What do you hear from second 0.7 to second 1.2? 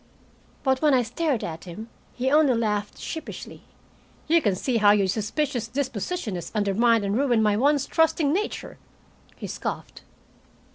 when I